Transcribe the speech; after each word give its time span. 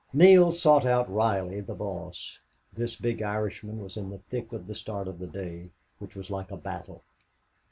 Neale 0.13 0.51
sought 0.51 0.83
out 0.83 1.07
Reilly, 1.13 1.61
the 1.61 1.75
boss. 1.75 2.39
This 2.73 2.95
big 2.95 3.21
Irishman 3.21 3.77
was 3.83 3.97
in 3.97 4.09
the 4.09 4.17
thick 4.17 4.51
of 4.51 4.65
the 4.65 4.73
start 4.73 5.07
of 5.07 5.19
the 5.19 5.27
day 5.27 5.69
which 5.99 6.15
was 6.15 6.31
like 6.31 6.49
a 6.49 6.57
battle. 6.57 7.03